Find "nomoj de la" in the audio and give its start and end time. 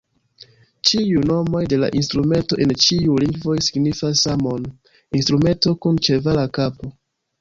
1.31-1.89